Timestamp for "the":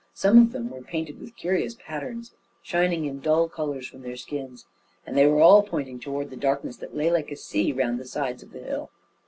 6.31-6.35, 7.99-8.05, 8.51-8.61